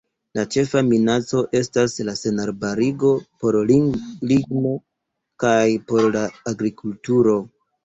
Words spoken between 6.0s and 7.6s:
la agrikulturo.